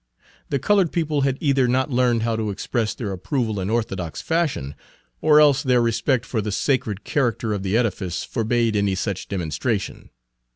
[0.49, 4.73] The colored people had either not learned how to express their approval in orthodox fashion,
[5.21, 10.09] or else their respect for the sacred character of the edifice forbade any such demonstration.